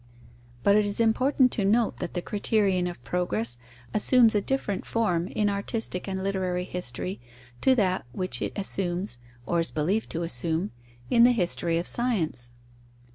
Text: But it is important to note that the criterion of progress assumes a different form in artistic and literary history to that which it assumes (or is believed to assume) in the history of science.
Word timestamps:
But 0.63 0.75
it 0.75 0.83
is 0.83 0.99
important 0.99 1.51
to 1.51 1.63
note 1.63 1.99
that 1.99 2.15
the 2.15 2.23
criterion 2.23 2.87
of 2.87 3.03
progress 3.03 3.59
assumes 3.93 4.33
a 4.33 4.41
different 4.41 4.83
form 4.83 5.27
in 5.27 5.47
artistic 5.47 6.07
and 6.07 6.23
literary 6.23 6.63
history 6.63 7.21
to 7.61 7.75
that 7.75 8.07
which 8.11 8.41
it 8.41 8.53
assumes 8.57 9.19
(or 9.45 9.59
is 9.59 9.69
believed 9.69 10.09
to 10.13 10.23
assume) 10.23 10.71
in 11.11 11.23
the 11.23 11.33
history 11.33 11.77
of 11.77 11.85
science. 11.85 12.51